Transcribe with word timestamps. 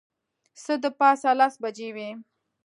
څه 0.63 0.73
د 0.83 0.85
پاسه 0.99 1.31
لس 1.39 1.53
بجې 1.63 1.89
وې. 1.95 2.09